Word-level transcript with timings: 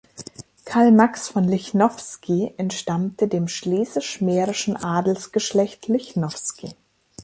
Karl 0.65 0.91
Max 0.91 1.27
von 1.27 1.43
Lichnowsky 1.47 2.55
entstammte 2.57 3.27
dem 3.27 3.47
schlesisch-mährischen 3.47 4.75
Adelsgeschlecht 4.75 5.87
Lichnowsky. 5.89 6.73